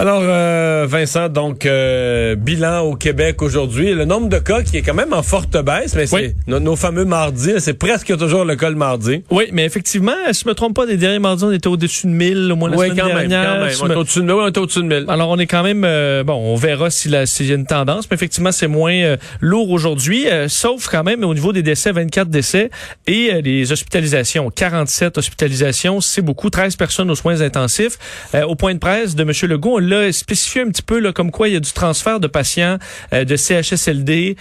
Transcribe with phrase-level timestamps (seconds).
[0.00, 3.92] Alors, euh, Vincent, donc, euh, bilan au Québec aujourd'hui.
[3.92, 7.04] Le nombre de cas qui est quand même en forte baisse, mais c'est nos, fameux
[7.04, 9.22] mardis, c'est presque toujours le cas le mardi.
[9.30, 12.12] Oui, mais effectivement, si je me trompe pas, les derniers mardis, on était au-dessus de
[12.12, 13.42] 1000 au moins la oui, semaine quand dernière.
[13.42, 13.76] Même, quand même.
[13.82, 15.04] On, est au-dessus de 1000, on est au-dessus de 1000.
[15.08, 15.84] Alors, on est quand même...
[15.84, 19.18] euh, bon, on verra s'il si y a une tendance, mais effectivement, c'est moins euh,
[19.42, 22.70] lourd aujourd'hui, euh, sauf quand même au niveau des décès, 24 décès,
[23.06, 27.98] et euh, les hospitalisations, 47 hospitalisations, c'est beaucoup, 13 personnes aux soins intensifs.
[28.34, 29.32] Euh, au point de presse de M.
[29.42, 32.20] Legault, on l'a spécifié un petit peu là, comme quoi il y a du transfert
[32.20, 32.78] de patients
[33.12, 34.36] euh, de CHSLD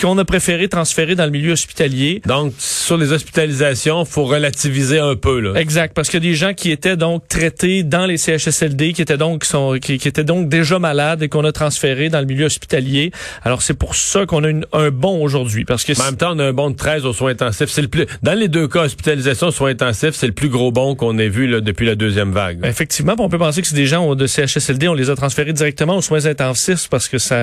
[0.00, 2.20] qu'on a préféré transférer dans le milieu hospitalier.
[2.26, 5.40] Donc, sur les hospitalisations, faut relativiser un peu.
[5.40, 5.58] Là.
[5.60, 9.02] Exact, parce qu'il y a des gens qui étaient donc traités dans les CHSLD, qui
[9.02, 12.26] étaient donc sont, qui, qui étaient donc déjà malades et qu'on a transférés dans le
[12.26, 13.12] milieu hospitalier.
[13.42, 16.34] Alors c'est pour ça qu'on a une, un bon aujourd'hui, parce que en même temps,
[16.34, 17.68] on a un bon de 13 aux soins intensifs.
[17.68, 20.94] C'est le plus dans les deux cas hospitalisation soins intensifs, c'est le plus gros bon
[20.94, 22.60] qu'on ait vu là, depuis la deuxième vague.
[22.60, 22.68] là.
[22.68, 25.96] Effectivement, on peut penser que c'est des gens de CHSLD, on les a transférés directement
[25.96, 27.36] aux soins intensifs parce que ça,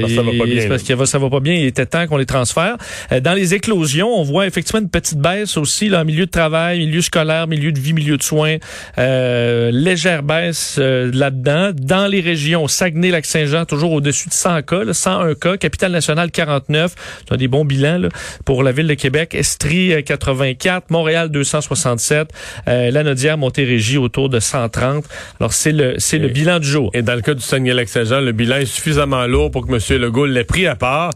[0.00, 1.54] Parce ça va pas bien, parce que ça va pas bien.
[1.54, 2.76] Il était temps qu'on les transfère.
[3.12, 6.30] Euh, Dans les éclosions, on voit effectivement une petite baisse aussi là, en milieu de
[6.30, 8.56] travail, milieu scolaire, milieu de vie, milieu de soins.
[8.98, 11.70] Euh, légère baisse euh, là-dedans.
[11.74, 15.56] Dans les régions, Saguenay-Lac-Saint-Jean, toujours au-dessus de 100 cas, là, 101 cas.
[15.56, 16.94] Capitale-Nationale, 49.
[17.28, 18.08] C'est des bons bilans là,
[18.44, 19.34] pour la ville de Québec.
[19.34, 20.90] Estrie, euh, 84.
[20.90, 22.28] Montréal, 267.
[22.68, 25.04] Euh, Lanaudière, Montérégie, autour de 130.
[25.40, 26.90] Alors, c'est le, c'est le bilan du jour.
[26.94, 30.00] Et dans le cas du Saguenay-Lac-Saint-Jean, le bilan est suffisamment lourd pour que M.
[30.00, 31.10] Legault l'ait pris à part.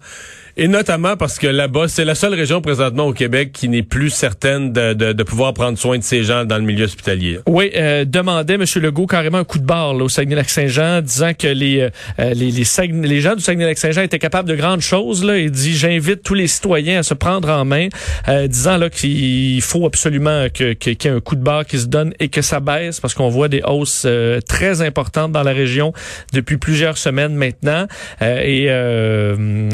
[0.58, 4.08] Et notamment parce que là-bas, c'est la seule région présentement au Québec qui n'est plus
[4.08, 7.40] certaine de, de, de pouvoir prendre soin de ces gens dans le milieu hospitalier.
[7.46, 8.64] Oui, euh, demandait M.
[8.76, 11.90] Legault carrément un coup de barre là, au Saguenay-Lac-Saint-Jean, disant que les euh,
[12.20, 15.22] euh, les, les, Saguenay- les gens du Saguenay-Lac-Saint-Jean étaient capables de grandes choses.
[15.24, 17.88] Là, il dit j'invite tous les citoyens à se prendre en main,
[18.28, 21.78] euh, disant là qu'il faut absolument que- qu'il y ait un coup de barre qui
[21.78, 25.42] se donne et que ça baisse parce qu'on voit des hausses euh, très importantes dans
[25.42, 25.92] la région
[26.32, 27.86] depuis plusieurs semaines maintenant.
[28.22, 28.70] Euh, et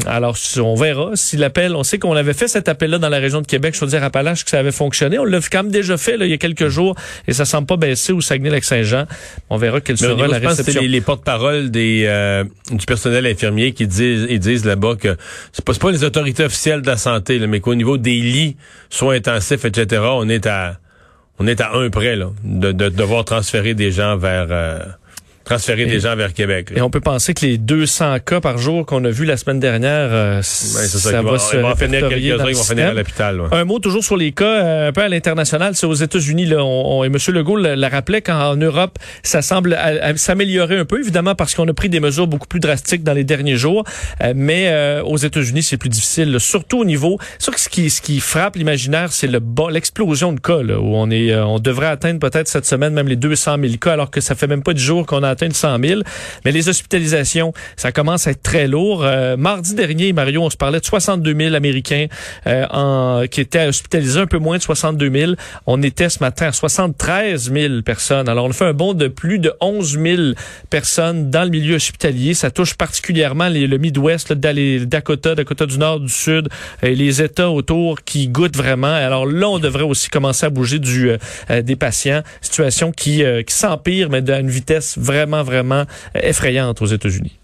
[0.09, 3.41] alors on verra si l'appel, on sait qu'on avait fait cet appel-là dans la région
[3.41, 5.19] de Québec, je veux dire Appalaches que ça avait fonctionné.
[5.19, 6.95] On l'a quand même déjà fait là, il y a quelques jours
[7.27, 9.05] et ça semble pas baisser au Saguenay-Lac-Saint-Jean.
[9.49, 10.81] On verra quelle sera niveau, la je pense que c'est réception.
[10.81, 15.17] les, les porte-paroles des euh, du personnel infirmier qui disent ils disent là-bas que
[15.51, 18.55] c'est pas, pas les autorités officielles de la santé, là, mais qu'au niveau des lits,
[18.89, 20.77] soins intensifs, etc., on est à
[21.39, 24.79] on est à un près là, de, de devoir transférer des gens vers euh,
[25.43, 26.69] transférer des gens vers Québec.
[26.71, 26.77] là.
[26.77, 29.59] Et on peut penser que les 200 cas par jour qu'on a vu la semaine
[29.59, 33.41] dernière, euh, c'est ça, ça, qu'il va, se va finir quelques-uns vont finir à l'hôpital.
[33.41, 33.47] ouais.
[33.51, 36.45] Un mot toujours sur les cas, euh, un peu à l'international, c'est aux États-Unis.
[36.45, 37.17] Là, on, on- et M.
[37.29, 39.77] Legault le, le rappelait qu'en Europe, ça semble
[40.15, 43.23] s'améliorer un peu, évidemment parce qu'on a pris des mesures beaucoup plus drastiques dans les
[43.23, 43.83] derniers jours.
[44.23, 47.17] Euh, mais euh, aux États-Unis, c'est plus difficile, là, surtout au niveau.
[47.39, 49.39] Ce qui, ce qui frappe l'imaginaire, c'est le
[49.69, 53.07] l'explosion de cas, là, où on est, euh, on devrait atteindre peut-être cette semaine même
[53.07, 55.47] les 200 000 cas, alors que ça fait même pas 10 jours qu'on a atteint
[55.47, 56.01] les 100 000.
[56.45, 59.03] Mais les hospitalisations, ça commence à être très lourd.
[59.03, 62.07] Euh, mardi dernier, Mario, on se parlait de 62 000 Américains
[62.47, 65.31] euh, qui étaient hospitalisés, un peu moins de 62 000.
[65.65, 68.29] On était ce matin à 73 000 personnes.
[68.29, 70.21] Alors, on fait un bond de plus de 11 000
[70.69, 72.33] personnes dans le milieu hospitalier.
[72.33, 76.49] Ça touche particulièrement les- le Midwest, dans les Dakota, Dakota du Nord, du Sud,
[76.81, 78.87] et les États autour qui goûtent vraiment.
[78.93, 81.09] Alors là, on devrait aussi commencer à bouger du,
[81.49, 82.21] euh, des patients.
[82.41, 85.85] Situation qui, qui s'empire, mais à vitesse vraiment, vraiment
[86.15, 87.39] euh, effrayante aux États-Unis.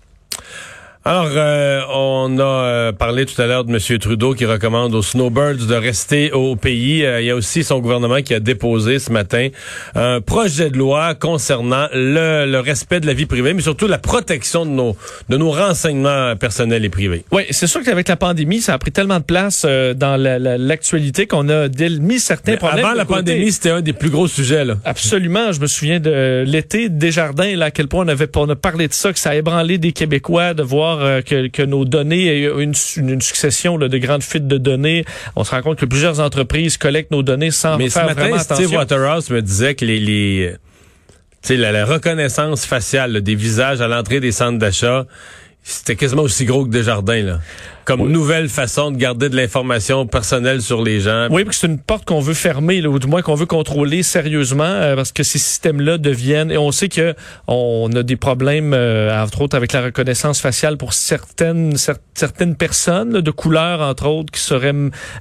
[1.10, 3.98] Alors, euh, on a euh, parlé tout à l'heure de M.
[3.98, 7.04] Trudeau qui recommande aux snowbirds de rester au pays.
[7.04, 9.48] Euh, il y a aussi son gouvernement qui a déposé ce matin
[9.96, 13.98] un projet de loi concernant le, le respect de la vie privée, mais surtout la
[13.98, 14.96] protection de nos,
[15.30, 17.24] de nos renseignements personnels et privés.
[17.32, 20.38] Oui, c'est sûr qu'avec la pandémie, ça a pris tellement de place euh, dans la-
[20.38, 21.70] la- l'actualité qu'on a
[22.00, 22.86] mis certains Mais problèmes.
[22.86, 23.16] avant la côté.
[23.22, 24.64] pandémie, c'était un des plus gros sujets.
[24.64, 24.76] Là.
[24.86, 28.56] Absolument, je me souviens de l'été Desjardins, là, à quel point on avait on a
[28.56, 31.86] parlé de ça, que ça a ébranlé des Québécois de voir euh, que, que nos
[31.86, 35.06] données une, une, une succession là, de grandes fuites de données.
[35.36, 38.22] On se rend compte que plusieurs entreprises collectent nos données sans Mais ce faire matin,
[38.22, 38.80] vraiment Steve attention.
[38.80, 40.56] Waterhouse me disait que les, les
[41.42, 45.06] sais, la, la reconnaissance faciale là, des visages à l'entrée des centres d'achat,
[45.64, 47.24] c'était quasiment aussi gros que Desjardins.
[47.24, 47.40] Là.
[47.90, 51.28] Comme nouvelle façon de garder de l'information personnelle sur les gens.
[51.32, 53.48] Oui, parce que c'est une porte qu'on veut fermer, là, ou du moins qu'on veut
[53.48, 57.16] contrôler sérieusement, euh, parce que ces systèmes-là deviennent, et on sait que
[57.48, 62.56] on a des problèmes, euh, entre autres, avec la reconnaissance faciale pour certaines cer- certaines
[62.56, 64.70] personnes là, de couleur, entre autres, qui seraient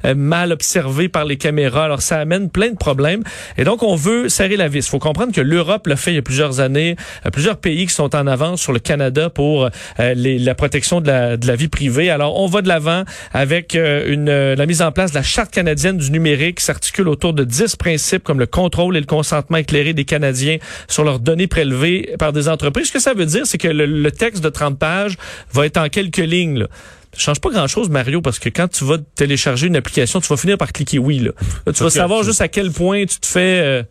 [0.05, 1.85] euh, mal observées par les caméras.
[1.85, 3.23] Alors, ça amène plein de problèmes.
[3.57, 4.87] Et donc, on veut serrer la vis.
[4.87, 6.97] Il faut comprendre que l'Europe l'a fait il y a plusieurs années.
[7.25, 9.65] Euh, plusieurs pays qui sont en avance sur le Canada pour
[10.01, 12.11] euh, les- la protection de la, de la vie privée.
[12.11, 15.23] Alors, on va de l'avant avec euh, une, euh, la mise en place de la
[15.23, 19.07] Charte canadienne du numérique qui s'articule autour de 10 principes comme le contrôle et le
[19.07, 20.59] consentement éclairé des Canadiens
[20.89, 22.89] sur leurs données prélevées par des entreprises.
[22.89, 25.17] Ce que ça veut dire, c'est que le, le texte de 30 pages
[25.53, 26.61] va être en quelques lignes.
[26.61, 26.67] Là.
[27.15, 30.37] Ça change pas grand-chose, Mario, parce que quand tu vas télécharger une application, tu vas
[30.37, 31.19] finir par cliquer oui.
[31.21, 31.31] Là,
[31.67, 33.61] Là, tu vas savoir juste à quel point tu te fais...
[33.63, 33.83] euh,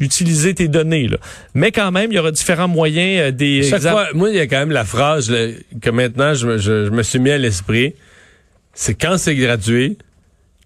[0.00, 1.08] utiliser tes données.
[1.08, 1.16] Là.
[1.54, 3.62] Mais quand même, il y aura différents moyens euh, des...
[3.62, 5.48] Chaque fois, moi, il y a quand même la phrase là,
[5.80, 7.94] que maintenant je, me- je- je me suis mis à l'esprit.
[8.74, 9.98] C'est quand c'est gratuit,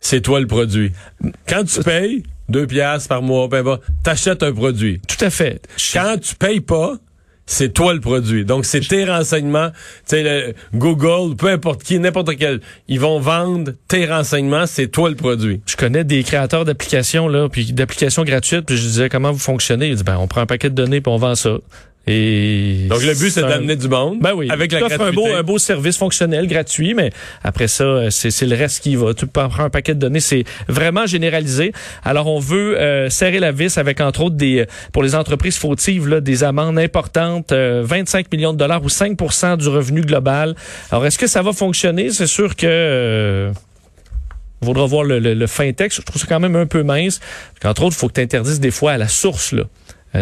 [0.00, 0.92] c'est toi le produit.
[1.48, 5.00] Quand tu payes deux piastres par mois, ben bah, t'achètes un produit.
[5.08, 5.66] Tout à fait.
[5.92, 6.96] Quand tu payes pas,
[7.46, 8.44] c'est toi le produit.
[8.44, 9.70] Donc, c'est tes renseignements.
[9.70, 14.88] Tu sais, le Google, peu importe qui, n'importe quel, ils vont vendre tes renseignements, c'est
[14.88, 15.60] toi le produit.
[15.66, 19.88] Je connais des créateurs d'applications là, puis d'applications gratuites, puis je disais comment vous fonctionnez?
[19.88, 21.58] Ils disent ben on prend un paquet de données puis on vend ça.
[22.06, 24.18] Et Donc, le but, c'est d'amener du monde.
[24.20, 27.10] Ben oui, Avec la un beau, un beau service fonctionnel, gratuit, mais
[27.42, 29.14] après ça, euh, c'est le reste qui va.
[29.14, 31.72] Tu prendre un paquet de données, c'est vraiment généralisé.
[32.04, 35.56] Alors, on veut euh, serrer la vis avec, entre autres, des euh, pour les entreprises
[35.56, 40.54] fautives, là, des amendes importantes, euh, 25 millions de dollars ou 5% du revenu global.
[40.90, 42.10] Alors, est-ce que ça va fonctionner?
[42.10, 42.66] C'est sûr que...
[42.66, 43.52] euh,
[44.62, 46.00] il faudra voir le, le- le fin texte.
[46.00, 47.20] Je trouve ça quand même un peu mince.
[47.64, 49.64] Entre autres, il faut que tu interdises des fois à la source, là,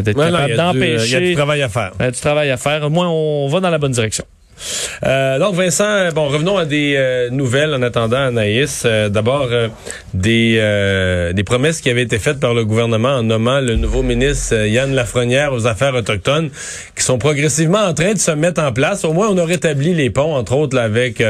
[0.00, 1.92] d'être il capable y a du- Il y a d'empêcher du travail à faire.
[2.00, 2.84] euh, du travail à faire.
[2.84, 4.24] Au moins, on va dans la bonne direction.
[5.04, 8.82] Euh, donc Vincent, bon revenons à des euh, nouvelles en attendant Anaïs.
[8.84, 9.68] Euh, D'abord euh,
[10.14, 14.54] des des promesses qui avaient été faites par le gouvernement en nommant le nouveau ministre
[14.66, 16.50] Yann Lafrenière aux affaires autochtones,
[16.96, 19.04] qui sont progressivement en train de se mettre en place.
[19.04, 21.22] Au moins, on a rétabli les ponts, entre autres avec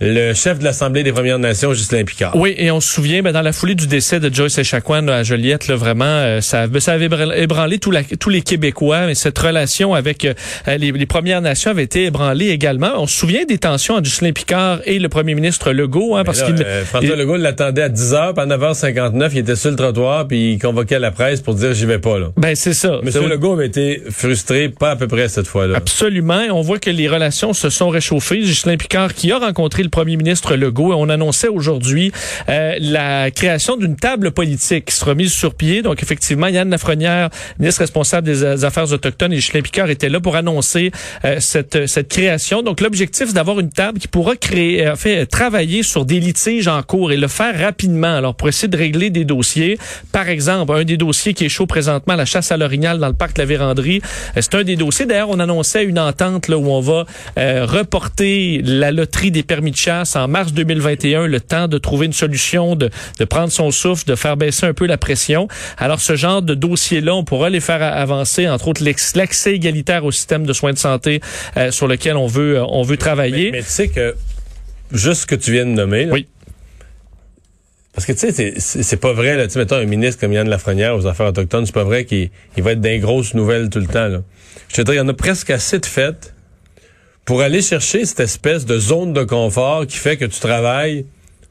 [0.00, 2.34] le chef de l'Assemblée des Premières Nations, Ghislain Picard.
[2.36, 5.22] Oui, et on se souvient, ben, dans la foulée du décès de Joyce Echaquan à
[5.22, 9.06] Joliette, là, vraiment, ça, ben, ça avait ébranlé, tout la- tous les Québécois.
[9.06, 10.26] Mais cette relation avec
[10.66, 12.77] les Premières Nations avait été ébranlée également.
[12.96, 16.40] On se souvient des tensions entre Ghislain Picard et le premier ministre Legault, hein, parce
[16.40, 19.70] Là, qu'il euh, François il- Legault l'attendait à 10h, puis à 9h59, il était sur
[19.70, 23.00] le trottoir, puis il convoquait la presse pour dire j'y vais pas ben c'est ça.
[23.02, 25.76] Monsieur C'est- Legault avait été frustré, pas à peu près cette fois-là.
[25.76, 26.40] Absolument.
[26.50, 28.38] On voit que les relations se sont réchauffées.
[28.40, 32.12] Ghislain Picard, qui a rencontré le premier ministre Legault, et on annonçait aujourd'hui
[32.48, 35.82] euh, la création d'une table politique qui sera mise sur pied.
[35.82, 37.28] Donc, effectivement, Yann Lafrenière,
[37.58, 40.90] ministre responsable des euh, Affaires autochtones, et Ghislain Picard étaient là pour annoncer
[41.24, 42.57] euh, cette, cette création.
[42.62, 46.68] Donc, l'objectif, c'est d'avoir une table qui pourra créer, euh, fait, travailler sur des litiges
[46.68, 48.16] en cours et le faire rapidement.
[48.16, 49.78] Alors, pour essayer de régler des dossiers.
[50.12, 53.14] Par exemple, un des dossiers qui est chaud présentement, la chasse à l'orignal dans le
[53.14, 54.00] parc de la Vérandrie.
[54.36, 55.06] Euh, C'est un des dossiers.
[55.06, 57.04] D'ailleurs, on annonçait une entente là, où on va
[57.38, 62.06] euh, reporter la loterie des permis de chasse en mars 2021, le temps de trouver
[62.06, 65.48] une solution, de, de prendre son souffle, de faire baisser un peu la pression.
[65.76, 68.82] Alors, ce genre de dossier-là, on pourra les faire avancer, entre autres
[69.14, 71.20] l'accès égalitaire au système de soins de santé
[71.56, 73.50] euh, sur lequel on veut, euh, on veut travailler.
[73.50, 74.14] Mais, mais tu sais que
[74.92, 76.26] juste ce que tu viens de nommer, là, Oui.
[77.94, 80.48] parce que tu sais, c'est- pas vrai, là, tu sais, mettons un ministre comme Yann
[80.48, 83.80] Lafrenière aux affaires autochtones, c'est pas vrai qu'il il va être les grosses nouvelles tout
[83.80, 84.08] le temps.
[84.08, 84.22] Là.
[84.68, 86.32] Je te dis, il y en a presque assez de fait
[87.24, 91.04] pour aller chercher cette espèce de zone de confort qui fait que tu travailles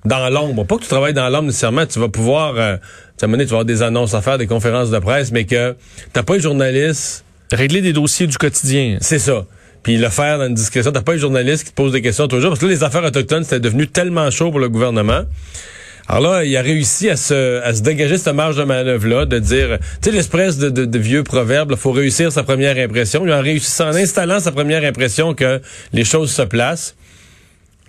[0.05, 0.63] dans l'ombre.
[0.65, 2.77] Pas que tu travailles dans l'ombre nécessairement, tu vas pouvoir, euh,
[3.19, 5.75] tu vas avoir des annonces à faire, des conférences de presse, mais que
[6.13, 8.97] t'as pas les journalistes Régler des dossiers du quotidien.
[9.01, 9.45] c'est ça.
[9.83, 10.91] Puis le faire dans une discrétion.
[10.91, 12.49] T'as pas les journalistes qui te posent des questions toujours.
[12.49, 15.23] Parce que là, les affaires autochtones, c'était devenu tellement chaud pour le gouvernement.
[16.09, 20.09] Alors là, il a réussi à se, dégager cette marge de manœuvre-là, de dire, tu
[20.09, 23.25] sais, l'espèce de vieux proverbe, il faut réussir sa première impression.
[23.25, 26.95] Il a réussi en installant sa première impression que les choses se placent.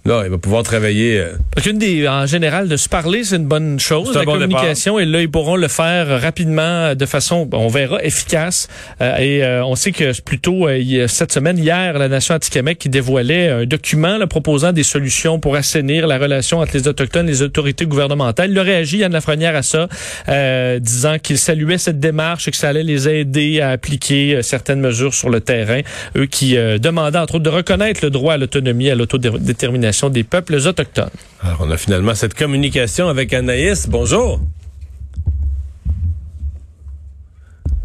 [0.08, 1.18] Là, il va pouvoir travailler.
[1.18, 4.14] euh, Parce qu'une des, en général, de se parler, c'est une bonne chose.
[4.14, 8.68] La bon communication, et là, ils pourront le faire rapidement, de façon, on verra, efficace.
[9.02, 12.88] Euh, et euh, on sait que plutôt euh, cette semaine, hier, la Nation anti-Québec qui
[12.88, 17.32] dévoilait un document là, proposant des solutions pour assainir la relation entre les Autochtones et
[17.32, 18.50] les autorités gouvernementales.
[18.50, 19.88] Il a réagi, Yann Lafrenière, à ça,
[20.30, 24.42] euh, disant qu'il saluait cette démarche et que ça allait les aider à appliquer euh,
[24.42, 25.80] certaines mesures sur le terrain.
[26.16, 30.22] Eux qui euh, demandaient, entre autres, de reconnaître le droit à l'autonomie, à l'autodétermination des
[30.22, 31.10] peuples autochtones.
[31.42, 33.88] Alors, on a finalement cette communication avec Anaïs.
[33.88, 34.40] Bonjour.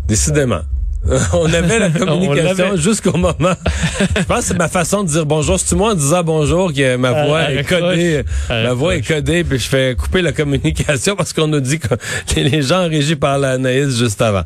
[0.07, 0.61] Décidément.
[1.33, 3.53] On avait la communication jusqu'au moment.
[4.17, 5.59] je pense que c'est ma façon de dire bonjour.
[5.59, 8.23] C'est moi en disant bonjour que ma Elle- voix est codée?
[8.49, 11.87] Ma voix est codée, puis je fais couper la communication parce qu'on nous dit que
[12.39, 14.43] les gens régis par l'analyse juste avant.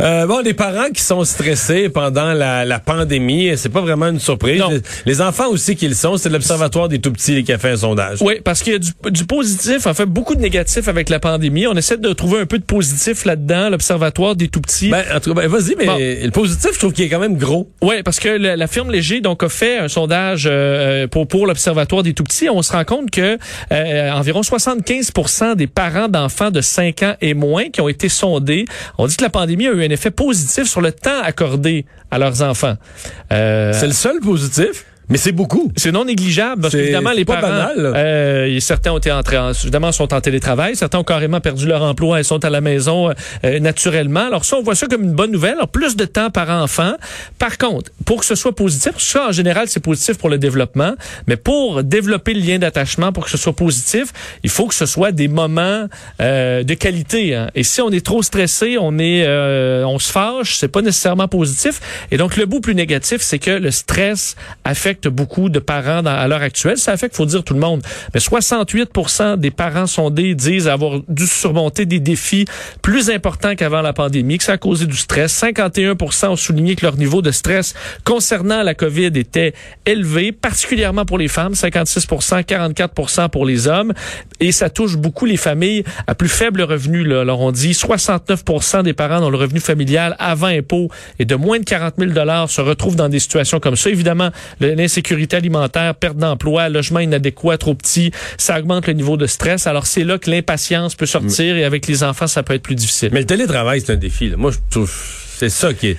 [0.00, 4.20] Euh, bon, les parents qui sont stressés pendant la, la pandémie, c'est pas vraiment une
[4.20, 4.62] surprise.
[4.70, 7.76] Les, les enfants aussi qui le sont, c'est l'Observatoire des tout-petits qui a fait un
[7.76, 8.18] sondage.
[8.20, 11.18] Oui, parce qu'il y a du, du positif, en fait, beaucoup de négatifs avec la
[11.20, 11.66] pandémie.
[11.66, 14.90] On essaie de trouver un peu de positif là-dedans, l'Observatoire des tout-petits.
[14.90, 15.99] Ben, en tout cas, ben, vas-y, mais Bon.
[16.24, 17.70] Le positif, je trouve qu'il est quand même gros.
[17.82, 21.46] Oui, parce que le- la firme Léger donc a fait un sondage euh, pour pour
[21.46, 22.48] l'observatoire des tout petits.
[22.48, 23.38] On se rend compte que
[23.72, 28.64] euh, environ 75% des parents d'enfants de 5 ans et moins qui ont été sondés
[28.98, 32.18] ont dit que la pandémie a eu un effet positif sur le temps accordé à
[32.18, 32.74] leurs enfants.
[33.32, 35.72] Euh, C'est le seul positif, mais c'est beaucoup.
[35.76, 39.50] c'est non négligeable parce qu'évidemment les pas parents banal, euh, certains ont été entrés en,
[39.50, 43.10] évidemment sont en télétravail, certains ont carrément perdu leur emploi et sont à la maison
[43.44, 44.26] euh, naturellement.
[44.26, 45.54] Alors ça on voit ça comme une bonne nouvelle.
[45.54, 46.94] Alors plus de temps par enfant.
[47.38, 50.94] Par contre, pour que ce soit positif, ça en général c'est positif pour le développement,
[51.26, 54.12] mais pour développer le lien d'attachement pour que ce soit positif,
[54.44, 55.86] il faut que ce soit des moments
[56.20, 57.50] euh, de qualité hein.
[57.54, 61.28] Et si on est trop stressé, on est euh, on se fâche, c'est pas nécessairement
[61.28, 61.80] positif.
[62.10, 66.28] Et donc le bout plus négatif, c'est que le stress affecte beaucoup de parents à
[66.28, 66.78] l'heure actuelle.
[66.78, 67.82] Ça affecte, faut dire tout le monde.
[68.14, 72.44] Mais 68% des parents sondés disent avoir dû surmonter des défis
[72.82, 75.42] plus importants qu'avant la pandémie, que ça a causé du stress.
[75.42, 79.54] 51% ont souligné que leur niveau de stress concernant la COVID était
[79.86, 83.92] élevé, particulièrement pour les femmes, 56% 44 pour les hommes.
[84.40, 87.04] Et ça touche beaucoup les familles à plus faible revenu.
[87.04, 87.20] Là.
[87.20, 88.44] Alors on dit 69
[88.84, 90.88] des parents dont le revenu familial avant impôt
[91.18, 92.10] est de moins de 40 000
[92.46, 93.90] se retrouvent dans des situations comme ça.
[93.90, 94.30] Évidemment,
[94.90, 99.66] l'insécurité alimentaire, perte d'emploi, logement inadéquat, trop petit, ça augmente le niveau de stress.
[99.68, 102.74] Alors c'est là que l'impatience peut sortir et avec les enfants, ça peut être plus
[102.74, 103.10] difficile.
[103.12, 104.28] Mais le télétravail, c'est un défi.
[104.28, 104.36] là.
[104.36, 104.92] Moi, je trouve
[105.36, 105.96] c'est ça qui est.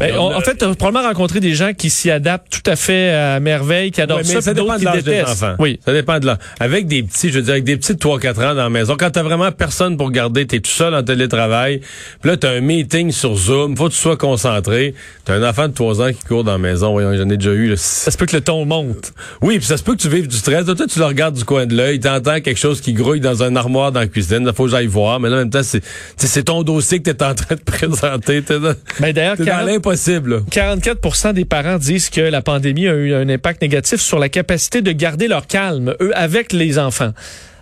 [0.00, 2.76] Ben, on- en fait, tu as probablement rencontré des gens qui s'y adaptent tout à
[2.76, 5.54] fait à merveille, qui adorent Ouais, mais ça, ça dépend de l'âge des enfants.
[5.58, 5.80] Oui.
[5.84, 6.38] Ça dépend de l'âge.
[6.60, 8.96] Avec des petits, je veux dire, avec des petits de 3-4 ans dans la maison,
[8.98, 11.80] quand t'as vraiment personne pour garder, t'es tout seul en télétravail,
[12.20, 14.94] puis là, t'as un meeting sur Zoom, faut que tu sois concentré.
[15.24, 17.50] T'as un enfant de 3 ans qui court dans la maison, voyons, j'en ai déjà
[17.52, 17.76] eu, là.
[17.76, 19.12] Ça se peut que le ton monte.
[19.40, 20.64] Oui, puis ça se peut que tu vives du stress.
[20.66, 23.56] Toi, tu le regardes du coin de l'œil, t'entends quelque chose qui grouille dans un
[23.56, 26.42] armoire dans la cuisine, il faut que j'aille voir, mais là, en même temps, c'est,
[26.44, 28.42] ton dossier que t'es en train de présenter.
[28.42, 28.58] T'es
[29.00, 29.36] Ben, d'ailleurs,
[29.80, 30.40] t'es dans 40 l'impossible, là.
[30.50, 34.82] 44% des parents disent que la pandémie a eu un impact négatif sur la capacité
[34.82, 37.12] de garder leur calme, eux, avec les enfants.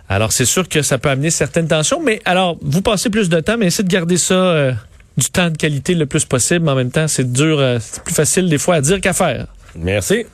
[0.09, 3.39] Alors, c'est sûr que ça peut amener certaines tensions, mais alors, vous passez plus de
[3.39, 4.73] temps, mais essayez de garder ça euh,
[5.17, 6.65] du temps de qualité le plus possible.
[6.65, 9.13] Mais en même temps, c'est dur, euh, c'est plus facile des fois à dire qu'à
[9.13, 9.47] faire.
[9.75, 10.25] Merci.